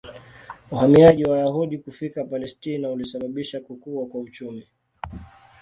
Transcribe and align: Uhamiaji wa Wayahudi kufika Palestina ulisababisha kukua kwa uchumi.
Uhamiaji 0.71 1.23
wa 1.25 1.31
Wayahudi 1.31 1.77
kufika 1.77 2.23
Palestina 2.23 2.89
ulisababisha 2.91 3.59
kukua 3.59 4.05
kwa 4.05 4.21
uchumi. 4.21 4.67